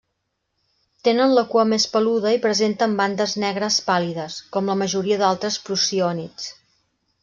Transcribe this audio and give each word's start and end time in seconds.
Tenen 1.07 1.35
la 1.39 1.43
cua 1.51 1.65
més 1.73 1.85
peluda 1.97 2.33
i 2.39 2.41
presenten 2.47 2.97
bandes 3.03 3.37
negres 3.45 3.79
pàl·lides, 3.93 4.41
com 4.57 4.75
la 4.75 4.81
majoria 4.85 5.25
d'altres 5.25 5.63
prociònids. 5.71 6.55